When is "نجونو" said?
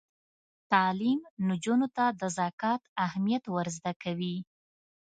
1.47-1.87